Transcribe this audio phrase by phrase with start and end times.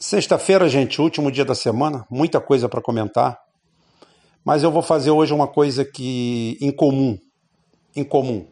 [0.00, 3.36] Sexta-feira, gente, último dia da semana, muita coisa para comentar.
[4.44, 7.18] Mas eu vou fazer hoje uma coisa que incomum,
[7.96, 8.46] incomum.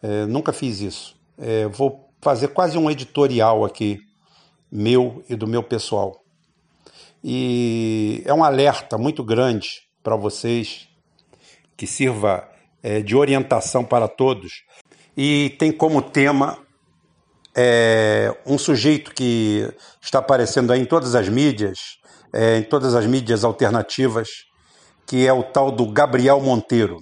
[0.00, 1.16] É, nunca fiz isso.
[1.36, 3.98] É, vou fazer quase um editorial aqui,
[4.70, 6.22] meu e do meu pessoal.
[7.24, 9.66] E é um alerta muito grande
[10.00, 10.86] para vocês,
[11.76, 12.48] que sirva
[12.84, 14.62] é, de orientação para todos.
[15.16, 16.56] E tem como tema
[17.56, 19.66] é, um sujeito que
[20.00, 21.78] está aparecendo aí em todas as mídias,
[22.30, 24.28] é, em todas as mídias alternativas,
[25.06, 27.00] que é o tal do Gabriel Monteiro.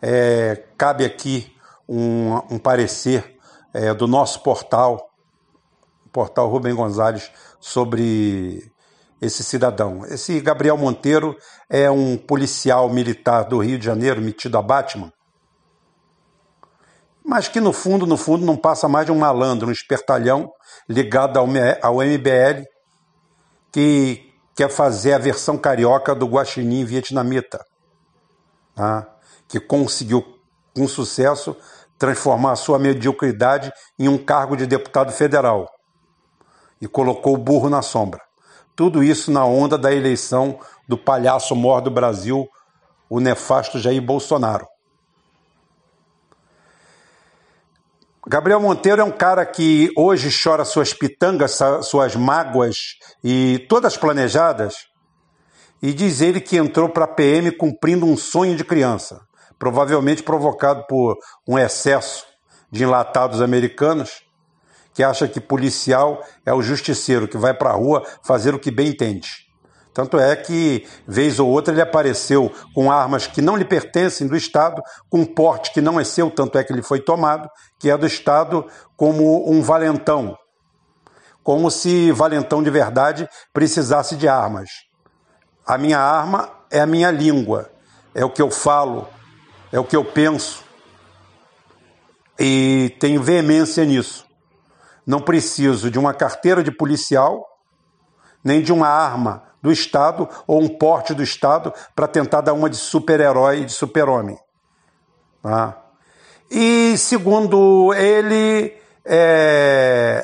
[0.00, 1.52] É, cabe aqui
[1.88, 3.36] um, um parecer
[3.72, 5.10] é, do nosso portal,
[6.12, 8.70] portal Rubem Gonzalez, sobre
[9.20, 10.04] esse cidadão.
[10.06, 11.36] Esse Gabriel Monteiro
[11.68, 15.10] é um policial militar do Rio de Janeiro, metido a Batman,
[17.24, 20.52] mas que no fundo, no fundo, não passa mais de um malandro, um espertalhão
[20.86, 22.64] ligado ao, MBL,
[23.72, 27.64] que quer fazer a versão carioca do guaxinim vietnamita,
[28.74, 29.08] tá?
[29.48, 30.22] que conseguiu,
[30.76, 31.56] com sucesso,
[31.98, 35.70] transformar a sua mediocridade em um cargo de deputado federal
[36.80, 38.20] e colocou o burro na sombra.
[38.76, 42.46] Tudo isso na onda da eleição do palhaço mor do Brasil,
[43.08, 44.66] o nefasto Jair Bolsonaro.
[48.26, 54.86] Gabriel Monteiro é um cara que hoje chora suas pitangas, suas mágoas e todas planejadas.
[55.82, 59.20] E diz ele que entrou para a PM cumprindo um sonho de criança,
[59.58, 62.24] provavelmente provocado por um excesso
[62.70, 64.22] de enlatados americanos,
[64.94, 68.70] que acha que policial é o justiceiro que vai para a rua fazer o que
[68.70, 69.43] bem entende.
[69.94, 74.36] Tanto é que, vez ou outra, ele apareceu com armas que não lhe pertencem do
[74.36, 77.48] Estado, com porte que não é seu, tanto é que ele foi tomado,
[77.78, 78.66] que é do Estado,
[78.96, 80.36] como um valentão.
[81.44, 84.68] Como se valentão de verdade precisasse de armas.
[85.64, 87.70] A minha arma é a minha língua,
[88.12, 89.06] é o que eu falo,
[89.70, 90.64] é o que eu penso.
[92.36, 94.26] E tenho veemência nisso.
[95.06, 97.46] Não preciso de uma carteira de policial,
[98.42, 102.68] nem de uma arma do Estado ou um porte do Estado para tentar dar uma
[102.68, 104.38] de super-herói e de super-homem.
[105.42, 105.82] Tá?
[106.50, 108.76] E segundo ele,
[109.06, 110.22] é,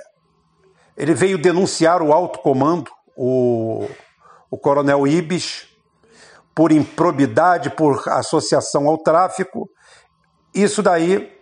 [0.94, 3.88] ele veio denunciar o alto comando, o,
[4.50, 5.68] o coronel Ibis,
[6.54, 9.70] por improbidade, por associação ao tráfico.
[10.52, 11.34] Isso daí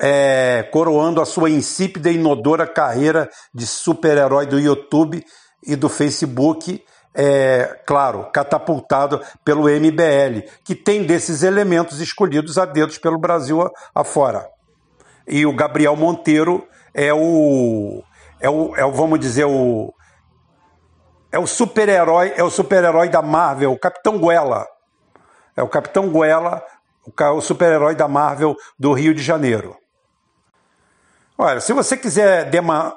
[0.00, 5.24] é, coroando a sua insípida e inodora carreira de super-herói do YouTube
[5.62, 6.82] e do Facebook,
[7.14, 14.48] é, claro, catapultado pelo MBL, que tem desses elementos escolhidos a dedos pelo Brasil afora.
[15.26, 18.02] E o Gabriel Monteiro é o,
[18.40, 19.92] é o, é o vamos dizer, o,
[21.32, 24.66] é o super-herói, é o super-herói da Marvel, o Capitão Guela.
[25.56, 26.62] É o Capitão Guela,
[27.34, 29.76] o super-herói da Marvel do Rio de Janeiro.
[31.36, 32.50] Olha, se você quiser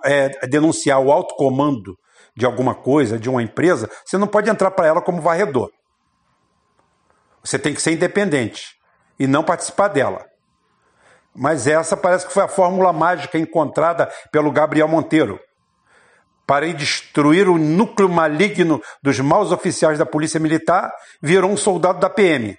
[0.04, 1.98] é, denunciar o alto comando
[2.36, 5.72] de alguma coisa, de uma empresa, você não pode entrar para ela como varredor.
[7.44, 8.76] Você tem que ser independente
[9.20, 10.26] e não participar dela.
[11.36, 15.40] Mas essa parece que foi a fórmula mágica encontrada pelo Gabriel Monteiro
[16.46, 20.92] para destruir o núcleo maligno dos maus oficiais da Polícia Militar,
[21.22, 22.58] virou um soldado da PM.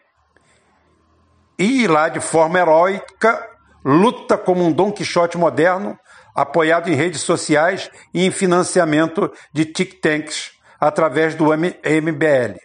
[1.59, 3.47] E lá, de forma heróica,
[3.85, 5.99] luta como um Dom Quixote moderno
[6.35, 12.59] apoiado em redes sociais e em financiamento de think tanks através do MBL.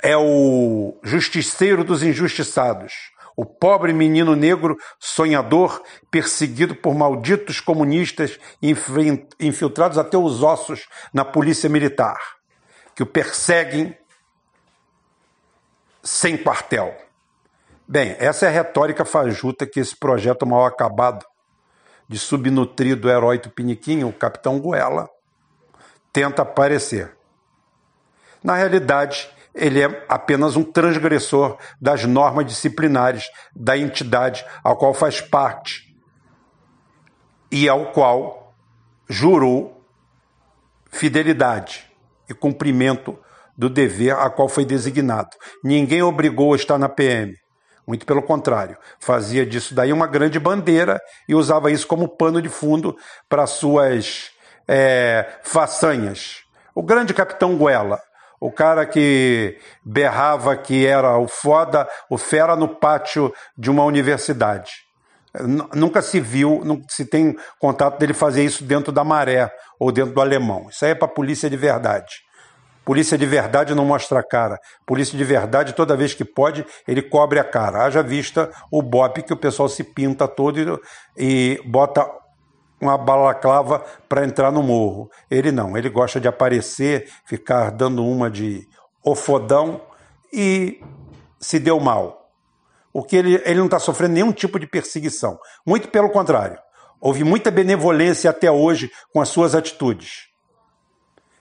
[0.00, 2.92] É o justiceiro dos injustiçados,
[3.36, 8.38] o pobre menino negro sonhador, perseguido por malditos comunistas
[9.40, 12.18] infiltrados até os ossos na polícia militar,
[12.94, 13.96] que o perseguem
[16.02, 17.07] sem quartel.
[17.90, 21.24] Bem, essa é a retórica fajuta que esse projeto mal acabado
[22.06, 25.08] de subnutrido herói tupiniquim, o capitão Goela,
[26.12, 27.16] tenta aparecer.
[28.44, 33.24] Na realidade, ele é apenas um transgressor das normas disciplinares
[33.56, 35.96] da entidade ao qual faz parte
[37.50, 38.54] e ao qual
[39.08, 39.82] jurou
[40.90, 41.90] fidelidade
[42.28, 43.18] e cumprimento
[43.56, 45.30] do dever a qual foi designado.
[45.64, 47.34] Ninguém obrigou a estar na PM.
[47.88, 52.50] Muito pelo contrário, fazia disso daí uma grande bandeira e usava isso como pano de
[52.50, 52.94] fundo
[53.26, 54.30] para suas
[54.68, 56.42] é, façanhas.
[56.74, 57.98] O grande capitão Guela,
[58.38, 64.70] o cara que berrava que era o foda, o fera no pátio de uma universidade.
[65.74, 69.50] Nunca se viu, não se tem contato dele fazer isso dentro da maré
[69.80, 70.68] ou dentro do alemão.
[70.68, 72.27] Isso aí é para a polícia de verdade.
[72.88, 74.58] Polícia de verdade não mostra a cara.
[74.86, 77.84] Polícia de verdade, toda vez que pode, ele cobre a cara.
[77.84, 80.80] Haja vista o bope que o pessoal se pinta todo
[81.14, 82.10] e, e bota
[82.80, 85.10] uma balaclava para entrar no morro.
[85.30, 88.66] Ele não, ele gosta de aparecer, ficar dando uma de
[89.04, 89.82] ofodão
[90.32, 90.82] e
[91.38, 92.30] se deu mal.
[92.90, 95.38] O que ele, ele não está sofrendo nenhum tipo de perseguição.
[95.66, 96.58] Muito pelo contrário.
[96.98, 100.28] Houve muita benevolência até hoje com as suas atitudes.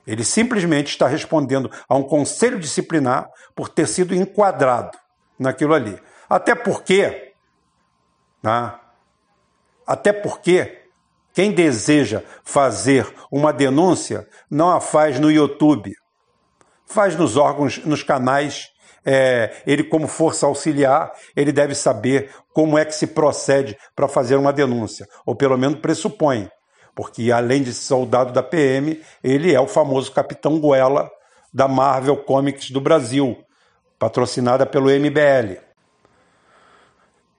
[0.08, 4.98] Ele simplesmente está respondendo a um conselho disciplinar por ter sido enquadrado
[5.38, 6.00] naquilo ali.
[6.30, 7.34] Até porque,
[8.42, 8.74] né?
[9.86, 10.86] até porque
[11.34, 15.94] quem deseja fazer uma denúncia não a faz no YouTube,
[16.86, 18.70] faz nos órgãos, nos canais
[19.06, 24.36] é, ele, como força auxiliar, ele deve saber como é que se procede para fazer
[24.36, 26.50] uma denúncia, ou pelo menos pressupõe,
[26.98, 31.08] porque além de soldado da PM, ele é o famoso Capitão Goela
[31.54, 33.38] da Marvel Comics do Brasil,
[34.00, 35.62] patrocinada pelo MBL.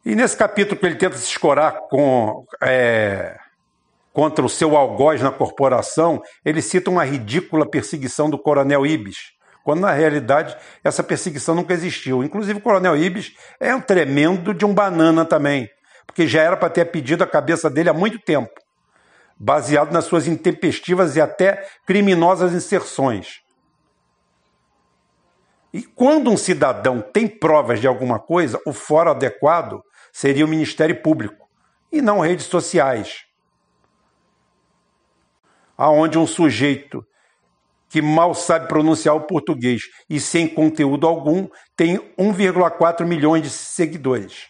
[0.07, 3.37] E nesse capítulo que ele tenta se escorar com, é,
[4.13, 9.17] contra o seu algoz na corporação, ele cita uma ridícula perseguição do coronel Ibis,
[9.65, 12.23] quando na realidade essa perseguição nunca existiu.
[12.23, 15.69] Inclusive o Coronel Ibis é um tremendo de um banana também,
[16.07, 18.53] porque já era para ter pedido a cabeça dele há muito tempo,
[19.39, 23.41] baseado nas suas intempestivas e até criminosas inserções.
[25.73, 29.83] E quando um cidadão tem provas de alguma coisa, o fórum adequado
[30.13, 31.49] seria o Ministério Público
[31.93, 33.25] e não redes sociais.
[35.77, 37.07] Aonde um sujeito
[37.89, 44.49] que mal sabe pronunciar o português e sem conteúdo algum, tem 1,4 milhões de seguidores.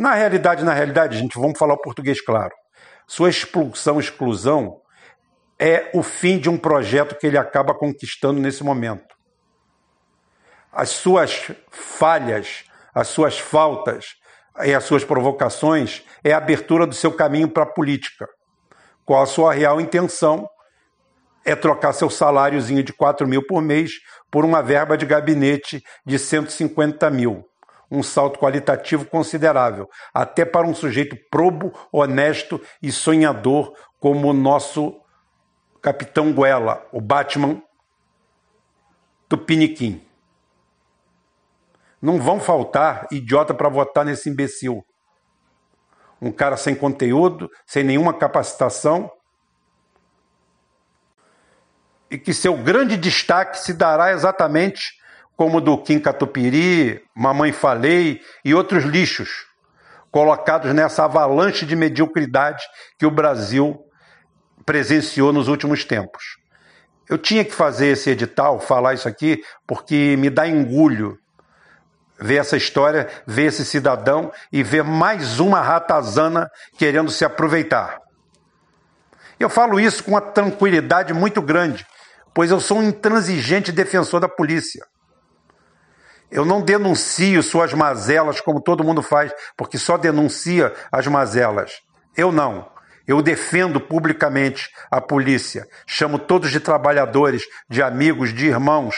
[0.00, 2.54] Na realidade, na realidade, gente, vamos falar o português claro.
[3.06, 4.80] Sua expulsão, exclusão
[5.58, 9.14] é o fim de um projeto que ele acaba conquistando nesse momento.
[10.72, 12.64] As suas falhas,
[12.94, 14.14] as suas faltas
[14.64, 18.26] e as suas provocações é a abertura do seu caminho para a política.
[19.04, 20.48] Qual a sua real intenção
[21.44, 23.92] é trocar seu saláriozinho de 4 mil por mês
[24.30, 27.49] por uma verba de gabinete de 150 mil.
[27.90, 35.00] Um salto qualitativo considerável, até para um sujeito probo, honesto e sonhador como o nosso
[35.82, 37.60] Capitão Guela, o Batman
[39.28, 40.04] Tupiniquim.
[42.00, 44.84] Não vão faltar idiota para votar nesse imbecil.
[46.20, 49.10] Um cara sem conteúdo, sem nenhuma capacitação,
[52.10, 54.99] e que seu grande destaque se dará exatamente
[55.40, 59.46] como do Kim Catupiry, Mamãe Falei e outros lixos
[60.10, 62.62] colocados nessa avalanche de mediocridade
[62.98, 63.82] que o Brasil
[64.66, 66.36] presenciou nos últimos tempos.
[67.08, 71.18] Eu tinha que fazer esse edital, falar isso aqui, porque me dá engulho
[72.18, 77.98] ver essa história, ver esse cidadão e ver mais uma ratazana querendo se aproveitar.
[79.38, 81.86] Eu falo isso com uma tranquilidade muito grande,
[82.34, 84.89] pois eu sou um intransigente defensor da polícia.
[86.30, 91.72] Eu não denuncio suas mazelas como todo mundo faz, porque só denuncia as mazelas.
[92.16, 92.70] Eu não.
[93.06, 95.66] Eu defendo publicamente a polícia.
[95.86, 98.94] Chamo todos de trabalhadores, de amigos, de irmãos.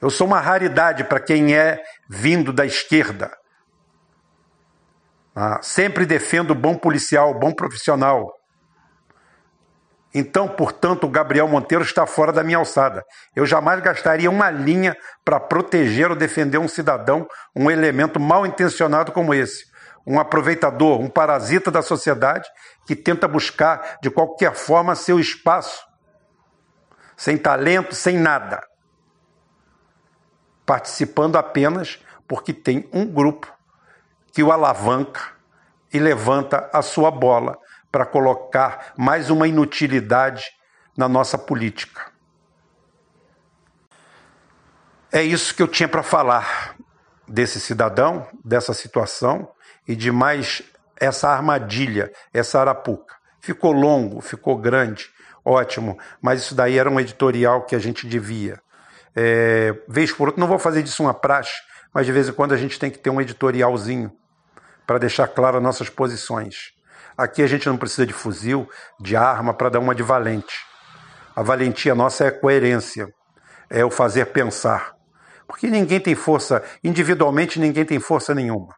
[0.00, 3.30] Eu sou uma raridade para quem é vindo da esquerda.
[5.34, 8.35] Ah, sempre defendo bom policial, bom profissional.
[10.18, 13.04] Então, portanto, o Gabriel Monteiro está fora da minha alçada.
[13.34, 19.12] Eu jamais gastaria uma linha para proteger ou defender um cidadão, um elemento mal intencionado
[19.12, 19.66] como esse.
[20.06, 22.48] Um aproveitador, um parasita da sociedade
[22.86, 25.84] que tenta buscar de qualquer forma seu espaço,
[27.14, 28.66] sem talento, sem nada.
[30.64, 33.52] Participando apenas porque tem um grupo
[34.32, 35.20] que o alavanca
[35.92, 37.58] e levanta a sua bola
[37.96, 40.44] para colocar mais uma inutilidade
[40.94, 42.12] na nossa política.
[45.10, 46.76] É isso que eu tinha para falar
[47.26, 49.50] desse cidadão, dessa situação
[49.88, 50.62] e de mais
[51.00, 53.14] essa armadilha, essa arapuca.
[53.40, 55.08] Ficou longo, ficou grande,
[55.42, 58.60] ótimo, mas isso daí era um editorial que a gente devia.
[59.14, 61.54] É, vez por outra, não vou fazer disso uma praxe,
[61.94, 64.12] mas de vez em quando a gente tem que ter um editorialzinho
[64.86, 66.75] para deixar claras nossas posições.
[67.16, 68.68] Aqui a gente não precisa de fuzil,
[69.00, 70.54] de arma para dar uma de valente.
[71.34, 73.08] A valentia nossa é a coerência,
[73.70, 74.92] é o fazer pensar.
[75.46, 78.74] Porque ninguém tem força, individualmente ninguém tem força nenhuma.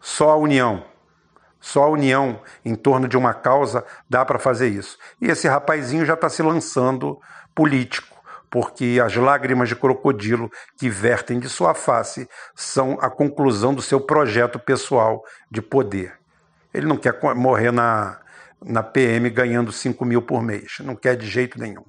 [0.00, 0.82] Só a união.
[1.60, 4.96] Só a união em torno de uma causa dá para fazer isso.
[5.20, 7.18] E esse rapazinho já está se lançando
[7.54, 8.16] político,
[8.50, 14.00] porque as lágrimas de crocodilo que vertem de sua face são a conclusão do seu
[14.00, 16.21] projeto pessoal de poder.
[16.72, 18.20] Ele não quer morrer na,
[18.64, 20.78] na PM ganhando 5 mil por mês.
[20.80, 21.84] Não quer de jeito nenhum.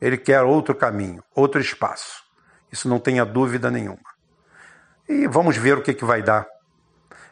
[0.00, 2.22] Ele quer outro caminho, outro espaço.
[2.70, 3.98] Isso não tenha dúvida nenhuma.
[5.08, 6.46] E vamos ver o que, que vai dar.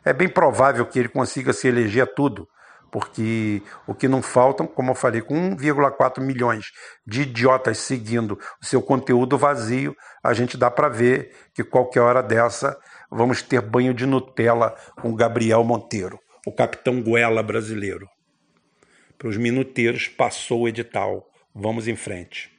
[0.04, 2.48] É bem provável que ele consiga se eleger a tudo,
[2.90, 6.66] porque o que não faltam, como eu falei, com 1,4 milhões
[7.06, 12.22] de idiotas seguindo o seu conteúdo vazio, a gente dá para ver que qualquer hora
[12.22, 12.78] dessa
[13.10, 18.08] vamos ter banho de Nutella com Gabriel Monteiro, o capitão Goela brasileiro.
[19.18, 21.28] Para os minuteiros, passou o edital.
[21.52, 22.52] Vamos em frente.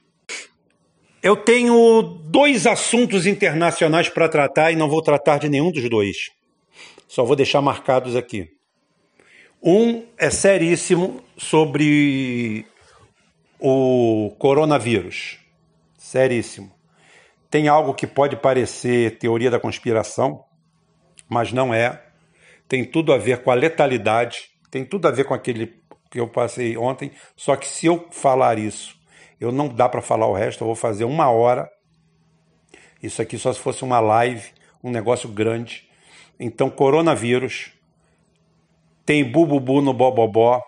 [1.23, 6.31] Eu tenho dois assuntos internacionais para tratar e não vou tratar de nenhum dos dois.
[7.07, 8.49] Só vou deixar marcados aqui.
[9.63, 12.65] Um é seríssimo sobre
[13.59, 15.39] o coronavírus.
[15.97, 16.71] Seríssimo.
[17.49, 20.43] Tem algo que pode parecer teoria da conspiração,
[21.29, 22.06] mas não é.
[22.67, 25.81] Tem tudo a ver com a letalidade, tem tudo a ver com aquele
[26.11, 27.11] que eu passei ontem.
[27.35, 28.95] Só que se eu falar isso,
[29.39, 31.69] eu não dá para falar o resto, eu vou fazer uma hora.
[33.01, 34.51] Isso aqui só se fosse uma live,
[34.83, 35.87] um negócio grande.
[36.39, 37.71] Então, coronavírus,
[39.05, 40.61] tem bububu no bobobó,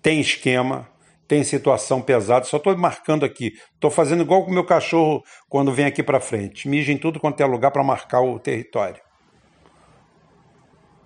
[0.00, 0.88] tem esquema,
[1.28, 2.44] tem situação pesada.
[2.44, 3.52] Só estou marcando aqui.
[3.74, 6.68] Estou fazendo igual com o meu cachorro quando vem aqui para frente.
[6.68, 9.00] Mija em tudo quanto é lugar para marcar o território.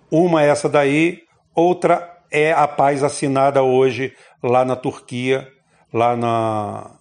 [0.09, 1.19] Uma é essa daí,
[1.53, 5.47] outra é a paz assinada hoje lá na Turquia,
[5.93, 6.91] lá na,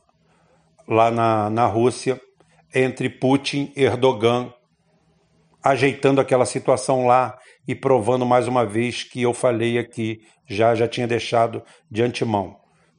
[0.89, 2.21] lá na, na Rússia,
[2.75, 4.53] entre Putin e Erdogan
[5.67, 7.37] ajeitando aquela situação lá
[7.67, 11.61] e provando mais uma vez que eu falei aqui, já já tinha deixado
[11.91, 12.57] de antemão.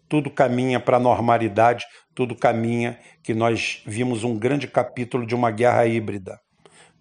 [0.10, 5.50] Tudo caminha para a normalidade, tudo caminha que nós vimos um grande capítulo de uma
[5.50, 6.38] guerra híbrida,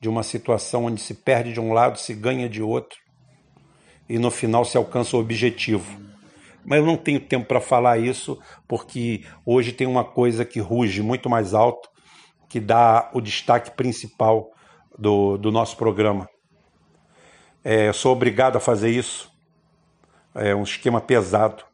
[0.06, 2.96] de uma situação onde se perde de um lado, se ganha de outro
[4.08, 6.00] e no final se alcança o objetivo.
[6.64, 11.02] Mas eu não tenho tempo para falar isso, porque hoje tem uma coisa que ruge
[11.02, 11.88] muito mais alto,
[12.48, 14.52] que dá o destaque principal
[14.96, 16.28] do, do nosso programa.
[17.64, 19.28] É, sou obrigado a fazer isso.
[20.36, 21.64] É um esquema pesado.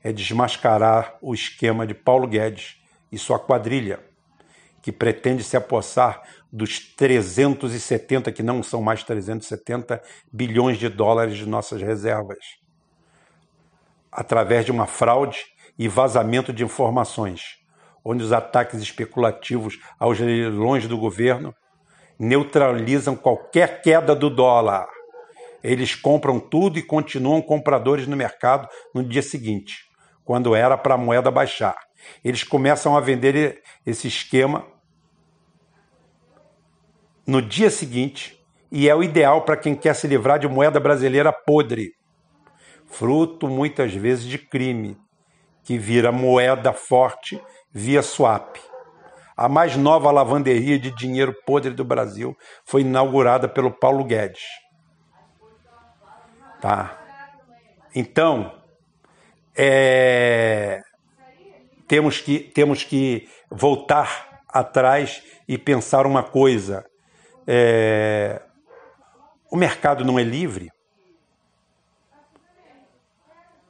[0.00, 2.76] É desmascarar o esquema de Paulo Guedes
[3.10, 3.98] e sua quadrilha,
[4.82, 6.22] que pretende se apossar
[6.52, 12.38] dos 370, que não são mais 370 bilhões de dólares de nossas reservas,
[14.10, 15.38] através de uma fraude
[15.78, 17.58] e vazamento de informações,
[18.04, 21.54] onde os ataques especulativos aos leilões do governo
[22.18, 24.88] neutralizam qualquer queda do dólar.
[25.62, 29.89] Eles compram tudo e continuam compradores no mercado no dia seguinte,
[30.24, 31.76] quando era para a moeda baixar.
[32.24, 34.66] Eles começam a vender esse esquema
[37.26, 38.40] no dia seguinte
[38.72, 41.92] e é o ideal para quem quer se livrar de moeda brasileira podre,
[42.86, 44.96] fruto muitas vezes de crime,
[45.64, 47.40] que vira moeda forte
[47.72, 48.56] via swap.
[49.36, 54.42] A mais nova lavanderia de dinheiro podre do Brasil foi inaugurada pelo Paulo Guedes.
[56.60, 56.98] Tá?
[57.94, 58.59] Então,
[59.62, 60.80] é,
[61.86, 66.82] temos, que, temos que voltar atrás e pensar uma coisa.
[67.46, 68.40] É,
[69.52, 70.70] o mercado não é livre.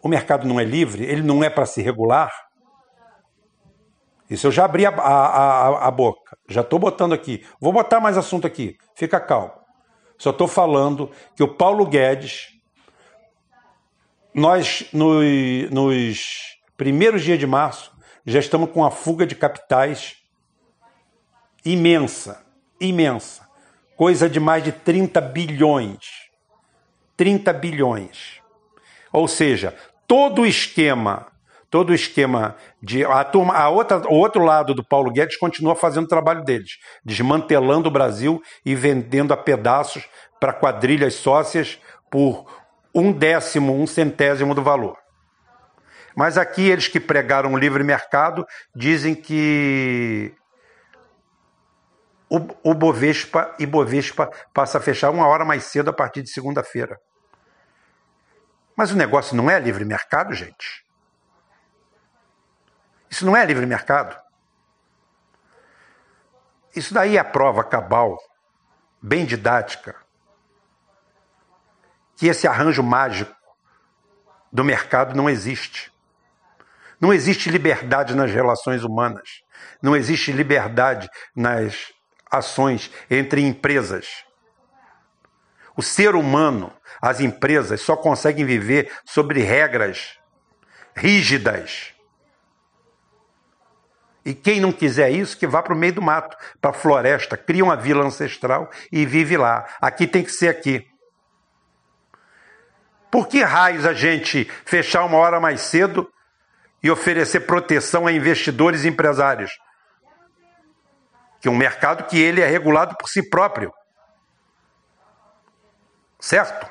[0.01, 2.31] O mercado não é livre, ele não é para se regular.
[4.31, 6.39] Isso eu já abri a, a, a, a boca.
[6.49, 7.45] Já estou botando aqui.
[7.61, 8.77] Vou botar mais assunto aqui.
[8.95, 9.53] Fica calmo.
[10.17, 12.60] Só estou falando que o Paulo Guedes,
[14.35, 17.93] nós nos, primeiros dias de março,
[18.25, 20.17] já estamos com a fuga de capitais
[21.65, 22.45] imensa,
[22.81, 23.49] imensa.
[23.97, 26.31] Coisa de mais de 30 bilhões.
[27.17, 28.41] 30 bilhões.
[29.13, 29.75] Ou seja,
[30.07, 31.31] todo o esquema
[31.71, 35.77] todo o esquema de a turma, a outra, o outro lado do Paulo Guedes continua
[35.77, 40.05] fazendo o trabalho deles, desmantelando o Brasil e vendendo a pedaços
[40.41, 41.79] para quadrilhas sócias
[42.11, 42.45] por
[42.95, 44.97] um décimo, um centésimo do valor.
[46.15, 50.35] Mas aqui eles que pregaram o livre mercado dizem que
[52.29, 56.31] o, o Bovespa e Bovespa passa a fechar uma hora mais cedo a partir de
[56.31, 57.01] segunda-feira.
[58.77, 60.85] Mas o negócio não é livre mercado, gente.
[63.11, 64.17] Isso não é livre mercado.
[66.75, 68.17] Isso daí é a prova cabal,
[69.03, 69.97] bem didática,
[72.21, 73.35] que esse arranjo mágico
[74.53, 75.91] do mercado não existe.
[77.01, 79.41] Não existe liberdade nas relações humanas.
[79.81, 81.91] Não existe liberdade nas
[82.31, 84.23] ações entre empresas.
[85.75, 90.19] O ser humano, as empresas só conseguem viver sobre regras
[90.95, 91.95] rígidas.
[94.27, 97.39] E quem não quiser isso, que vá para o meio do mato, para a floresta,
[97.39, 99.67] cria uma vila ancestral e vive lá.
[99.81, 100.90] Aqui tem que ser aqui.
[103.11, 106.11] Por que raios a gente fechar uma hora mais cedo
[106.83, 109.51] e oferecer proteção a investidores e empresários?
[111.41, 113.73] Que um mercado que ele é regulado por si próprio.
[116.21, 116.71] Certo?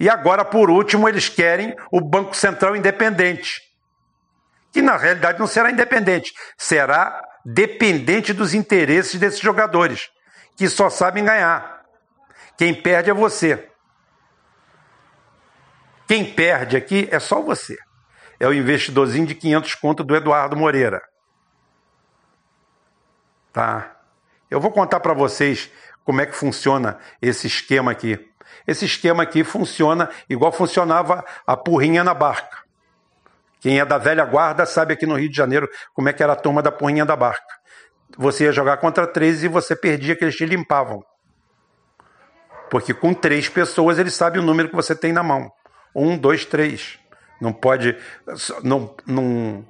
[0.00, 3.60] E agora, por último, eles querem o Banco Central independente.
[4.72, 10.08] Que na realidade não será independente, será dependente dos interesses desses jogadores,
[10.56, 11.82] que só sabem ganhar.
[12.56, 13.67] Quem perde é você.
[16.08, 17.76] Quem perde aqui é só você.
[18.40, 21.02] É o investidorzinho de 500 conto do Eduardo Moreira.
[23.52, 23.94] Tá?
[24.50, 25.70] Eu vou contar para vocês
[26.04, 28.18] como é que funciona esse esquema aqui.
[28.66, 32.64] Esse esquema aqui funciona igual funcionava a porrinha na barca.
[33.60, 36.32] Quem é da velha guarda sabe aqui no Rio de Janeiro como é que era
[36.32, 37.58] a turma da porrinha da barca.
[38.16, 41.04] Você ia jogar contra três e você perdia que eles te limpavam.
[42.70, 45.52] Porque com três pessoas eles sabem o número que você tem na mão.
[45.94, 46.98] Um, dois, três.
[47.40, 47.96] Não pode.
[48.62, 49.64] Não, não...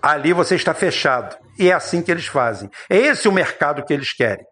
[0.00, 1.36] Ali você está fechado.
[1.58, 2.70] E é assim que eles fazem.
[2.88, 4.44] É esse o mercado que eles querem.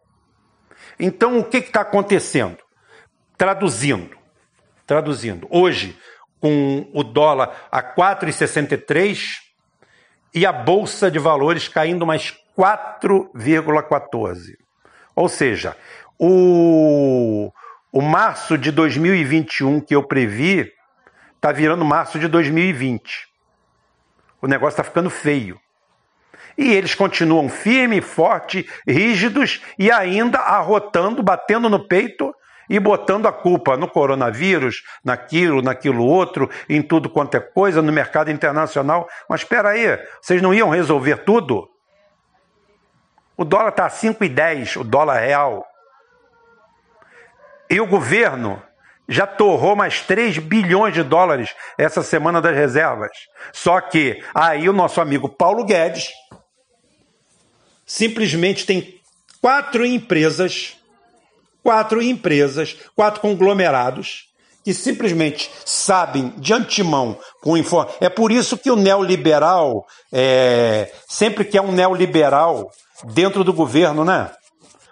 [0.98, 2.58] Então, o que está acontecendo?
[3.36, 4.16] Traduzindo.
[4.86, 5.46] Traduzindo.
[5.50, 5.98] Hoje,
[6.40, 9.18] com o dólar a 4,63
[10.34, 14.56] e a bolsa de valores caindo mais 4,14.
[15.14, 15.76] Ou seja,
[16.18, 17.52] o,
[17.92, 20.72] o março de 2021 que eu previ
[21.36, 23.28] está virando março de 2020.
[24.40, 25.60] O negócio está ficando feio.
[26.56, 32.34] E eles continuam firme, forte, rígidos e ainda arrotando, batendo no peito
[32.68, 37.92] e botando a culpa no coronavírus, naquilo, naquilo outro, em tudo quanto é coisa, no
[37.92, 39.06] mercado internacional.
[39.28, 41.68] Mas espera aí, vocês não iam resolver tudo?
[43.36, 45.66] O dólar está a 5,10, o dólar real.
[47.72, 48.62] E o governo
[49.08, 53.10] já torrou mais 3 bilhões de dólares essa semana das reservas.
[53.50, 56.10] Só que aí o nosso amigo Paulo Guedes
[57.86, 59.00] simplesmente tem
[59.40, 60.76] quatro empresas,
[61.62, 64.30] quatro empresas, quatro conglomerados
[64.62, 67.96] que simplesmente sabem de antemão com informação.
[68.02, 72.70] É por isso que o neoliberal é, sempre que é um neoliberal
[73.14, 74.30] dentro do governo, né?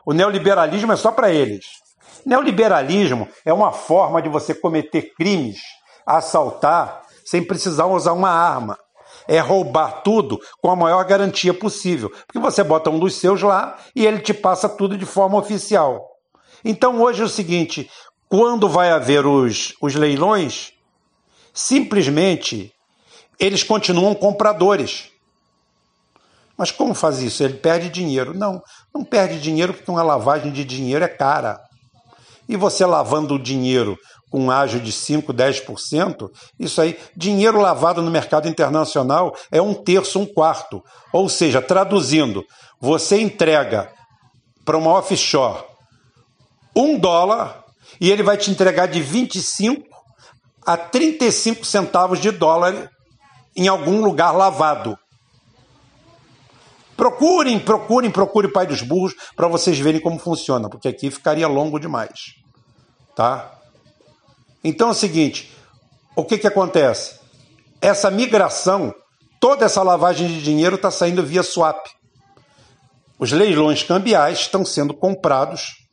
[0.06, 1.79] O neoliberalismo é só para eles.
[2.24, 5.60] Neoliberalismo é uma forma de você cometer crimes,
[6.06, 8.78] assaltar, sem precisar usar uma arma.
[9.28, 12.10] É roubar tudo com a maior garantia possível.
[12.26, 16.08] Porque você bota um dos seus lá e ele te passa tudo de forma oficial.
[16.64, 17.88] Então hoje é o seguinte:
[18.28, 20.72] quando vai haver os, os leilões,
[21.52, 22.72] simplesmente
[23.38, 25.10] eles continuam compradores.
[26.56, 27.42] Mas como faz isso?
[27.42, 28.34] Ele perde dinheiro?
[28.34, 28.62] Não,
[28.94, 31.58] não perde dinheiro porque uma lavagem de dinheiro é cara.
[32.50, 33.96] E você lavando o dinheiro
[34.28, 39.72] com um ágio de 5, 10%, isso aí, dinheiro lavado no mercado internacional é um
[39.72, 40.82] terço, um quarto.
[41.12, 42.44] Ou seja, traduzindo,
[42.80, 43.92] você entrega
[44.64, 45.62] para uma offshore
[46.74, 47.62] um dólar
[48.00, 49.84] e ele vai te entregar de 25
[50.66, 52.90] a 35 centavos de dólar
[53.54, 54.98] em algum lugar lavado.
[56.96, 61.78] Procurem, procurem, procurem Pai dos Burros para vocês verem como funciona, porque aqui ficaria longo
[61.78, 62.39] demais.
[63.20, 63.52] Tá?
[64.64, 65.54] Então é o seguinte:
[66.16, 67.20] o que, que acontece?
[67.78, 68.94] Essa migração,
[69.38, 71.86] toda essa lavagem de dinheiro está saindo via swap.
[73.18, 75.86] Os leilões cambiais estão sendo comprados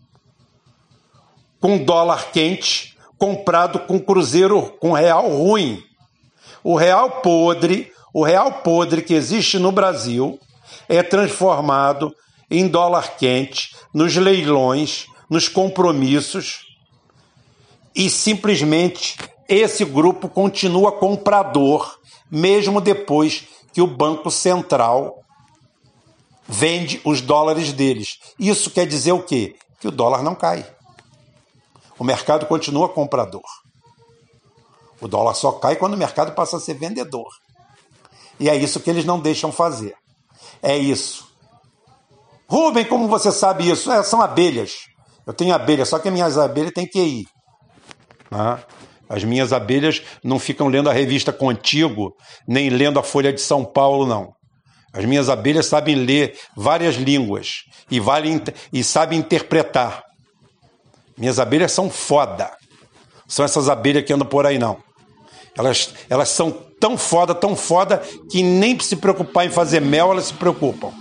[1.59, 5.83] com dólar quente, comprado com cruzeiro com real ruim.
[6.63, 10.39] O real podre, o real podre que existe no Brasil,
[10.87, 12.15] é transformado
[12.49, 16.66] em dólar quente nos leilões, nos compromissos
[17.97, 19.17] e simplesmente
[19.49, 25.23] esse grupo continua comprador, mesmo depois que o Banco Central
[26.47, 28.19] vende os dólares deles.
[28.39, 29.55] Isso quer dizer o quê?
[29.79, 30.63] Que o dólar não cai.
[31.97, 33.41] O mercado continua comprador.
[35.01, 37.27] O dólar só cai quando o mercado passa a ser vendedor.
[38.39, 39.95] E é isso que eles não deixam fazer.
[40.61, 41.27] É isso.
[42.47, 43.91] Rubem, como você sabe isso?
[43.91, 44.85] É, são abelhas.
[45.25, 47.27] Eu tenho abelhas, só que minhas abelhas têm que
[48.31, 48.59] Ah,
[49.09, 52.13] as minhas abelhas não ficam lendo a revista Contigo,
[52.47, 54.33] nem lendo a Folha de São Paulo, não.
[54.93, 58.01] As minhas abelhas sabem ler várias línguas e,
[58.73, 60.03] e sabem interpretar.
[61.17, 62.51] Minhas abelhas são foda.
[63.27, 64.77] São essas abelhas que andam por aí, não.
[65.57, 70.25] Elas, elas são tão foda, tão foda, que nem se preocupar em fazer mel, elas
[70.25, 70.91] se preocupam.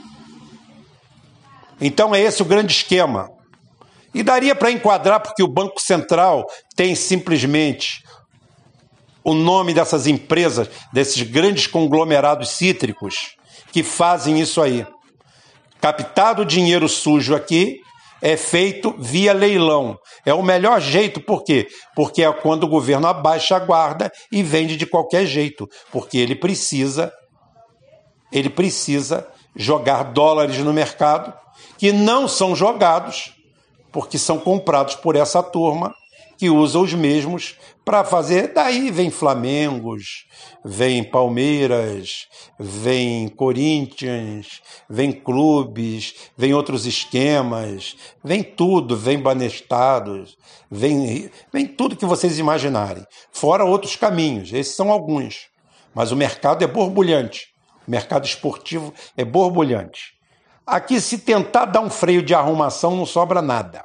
[1.80, 3.28] Então é esse o grande esquema.
[4.16, 8.02] E daria para enquadrar, porque o Banco Central tem simplesmente
[9.22, 13.36] o nome dessas empresas, desses grandes conglomerados cítricos
[13.70, 14.86] que fazem isso aí.
[15.82, 17.78] Captado dinheiro sujo aqui
[18.22, 19.98] é feito via leilão.
[20.24, 21.66] É o melhor jeito, por quê?
[21.94, 26.34] Porque é quando o governo abaixa a guarda e vende de qualquer jeito, porque ele
[26.34, 27.12] precisa
[28.32, 31.34] ele precisa jogar dólares no mercado
[31.76, 33.35] que não são jogados
[33.96, 35.94] porque são comprados por essa turma
[36.36, 38.52] que usa os mesmos para fazer.
[38.52, 40.26] Daí vem Flamengos,
[40.62, 42.28] vem Palmeiras,
[42.60, 50.36] vem Corinthians, vem clubes, vem outros esquemas, vem tudo, vem Banestados,
[50.70, 53.02] vem, vem tudo que vocês imaginarem.
[53.32, 55.46] Fora outros caminhos, esses são alguns.
[55.94, 57.46] Mas o mercado é borbulhante.
[57.88, 60.15] O mercado esportivo é borbulhante.
[60.66, 63.84] Aqui, se tentar dar um freio de arrumação, não sobra nada.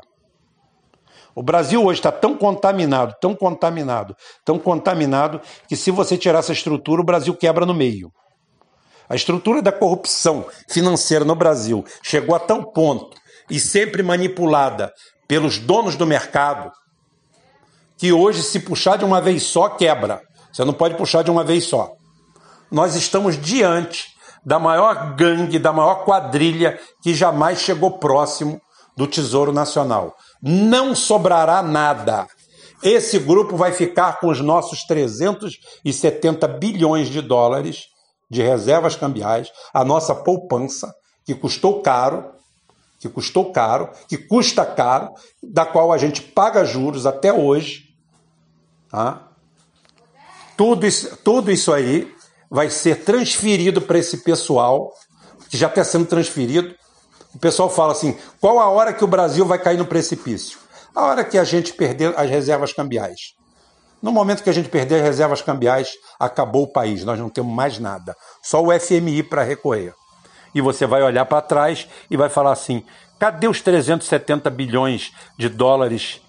[1.36, 6.52] O Brasil hoje está tão contaminado, tão contaminado, tão contaminado, que se você tirar essa
[6.52, 8.12] estrutura, o Brasil quebra no meio.
[9.08, 13.15] A estrutura da corrupção financeira no Brasil chegou a tal ponto
[13.50, 14.91] e sempre manipulada
[15.28, 16.72] pelos donos do mercado
[18.02, 20.24] que hoje, se puxar de uma vez só, quebra.
[20.52, 21.91] Você não pode puxar de uma vez só.
[22.72, 24.08] Nós estamos diante
[24.45, 28.62] da maior gangue, da maior quadrilha que jamais chegou próximo
[28.95, 30.15] do Tesouro Nacional.
[30.41, 32.27] Não sobrará nada.
[32.84, 37.86] Esse grupo vai ficar com os nossos 370 bilhões de dólares
[38.30, 40.93] de reservas cambiais, a nossa poupança,
[41.25, 42.32] que custou caro,
[42.97, 47.89] que custou caro, que custa caro, da qual a gente paga juros até hoje.
[48.89, 49.27] Tá?
[50.56, 52.12] Tudo, isso, tudo isso aí
[52.52, 54.94] vai ser transferido para esse pessoal,
[55.50, 56.76] que já está sendo transferido,
[57.34, 60.60] o pessoal fala assim: qual a hora que o Brasil vai cair no precipício?
[60.94, 63.34] A hora que a gente perder as reservas cambiais.
[64.02, 67.54] No momento que a gente perder as reservas cambiais, acabou o país, nós não temos
[67.54, 68.16] mais nada.
[68.44, 69.94] Só o FMI para recorrer.
[70.54, 72.84] E você vai olhar para trás e vai falar assim:
[73.18, 76.20] cadê os 370 bilhões de dólares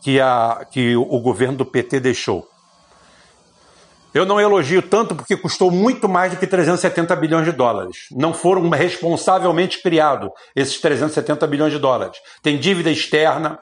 [0.00, 2.48] que, a, que o governo do PT deixou?
[4.16, 8.06] Eu não elogio tanto porque custou muito mais do que 370 bilhões de dólares.
[8.10, 12.16] Não foram responsavelmente criados esses 370 bilhões de dólares.
[12.42, 13.58] Tem dívida externa,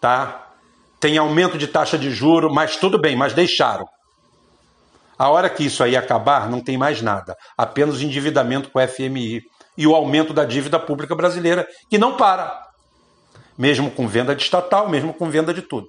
[0.00, 0.52] tá?
[0.98, 3.86] Tem aumento de taxa de juro, mas tudo bem, mas deixaram.
[5.18, 7.36] A hora que isso aí acabar, não tem mais nada.
[7.54, 9.42] Apenas endividamento com o FMI
[9.76, 12.58] e o aumento da dívida pública brasileira, que não para.
[13.58, 15.88] Mesmo com venda de estatal, mesmo com venda de tudo.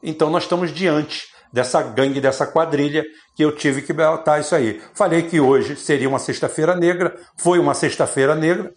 [0.00, 4.80] Então nós estamos diante dessa gangue, dessa quadrilha, que eu tive que botar isso aí.
[4.94, 8.72] Falei que hoje seria uma sexta-feira negra, foi uma sexta-feira negra,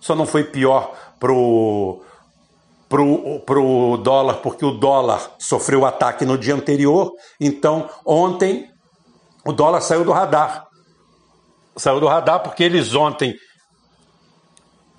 [0.00, 2.02] só não foi pior pro,
[2.88, 8.68] pro, pro dólar, porque o dólar sofreu ataque no dia anterior, então ontem
[9.44, 10.66] o dólar saiu do radar.
[11.76, 13.34] Saiu do radar porque eles ontem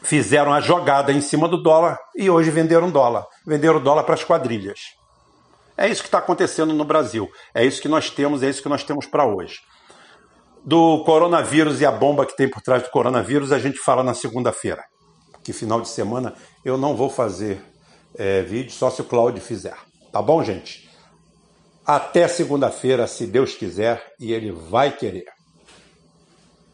[0.01, 3.25] fizeram a jogada em cima do dólar e hoje venderam dólar.
[3.45, 4.79] Venderam dólar para as quadrilhas.
[5.77, 7.29] É isso que está acontecendo no Brasil.
[7.53, 9.59] É isso que nós temos, é isso que nós temos para hoje.
[10.63, 14.13] Do coronavírus e a bomba que tem por trás do coronavírus, a gente fala na
[14.13, 14.83] segunda-feira.
[15.43, 17.61] Que final de semana eu não vou fazer
[18.15, 19.75] é, vídeo, só se o Claudio fizer.
[20.11, 20.89] Tá bom, gente?
[21.85, 25.25] Até segunda-feira, se Deus quiser, e ele vai querer.